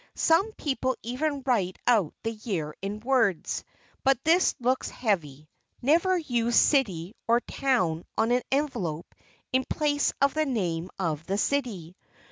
Some 0.15 0.51
people 0.53 0.97
even 1.03 1.43
write 1.45 1.77
out 1.85 2.15
the 2.23 2.31
year 2.31 2.73
in 2.81 3.01
words, 3.01 3.63
but 4.03 4.17
this 4.23 4.55
looks 4.59 4.89
heavy. 4.89 5.47
Never 5.79 6.17
use 6.17 6.55
"City" 6.55 7.13
or 7.27 7.39
"Town" 7.39 8.03
on 8.17 8.31
an 8.31 8.41
envelope 8.51 9.13
in 9.53 9.63
place 9.63 10.11
of 10.19 10.33
the 10.33 10.47
name 10.47 10.89
of 10.97 11.23
the 11.27 11.37
city. 11.37 11.95